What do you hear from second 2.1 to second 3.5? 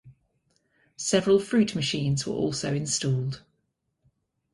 were also installed.